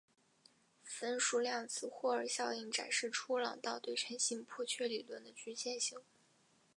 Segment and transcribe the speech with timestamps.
[0.83, 5.99] 分数量子霍尔效应展示出朗道对称性破缺理论的局限性。